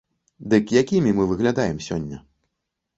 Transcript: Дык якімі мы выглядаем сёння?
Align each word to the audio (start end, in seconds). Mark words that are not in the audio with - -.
Дык 0.53 0.65
якімі 0.81 1.15
мы 1.19 1.29
выглядаем 1.35 1.77
сёння? 1.93 2.17